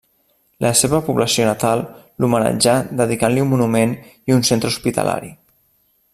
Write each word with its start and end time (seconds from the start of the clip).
La 0.65 0.69
seva 0.77 1.01
població 1.09 1.45
natal 1.49 1.83
l'homenatjà 2.23 2.73
dedicant-li 3.03 3.45
un 3.45 3.53
monument 3.55 3.95
i 4.33 4.39
un 4.39 4.43
centre 4.51 4.73
hospitalari. 4.75 5.33